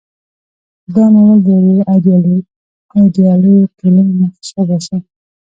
دا 0.95 1.03
ناول 1.13 1.39
د 1.45 1.47
یوې 1.65 1.79
ایډیالې 3.01 3.55
ټولنې 3.77 4.13
نقشه 4.21 4.61
باسي. 4.67 4.97